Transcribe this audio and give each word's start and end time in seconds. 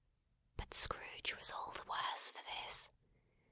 But 0.57 0.73
Scrooge 0.73 1.35
was 1.37 1.51
all 1.51 1.73
the 1.73 1.85
worse 1.87 2.31
for 2.31 2.41
this. 2.43 2.89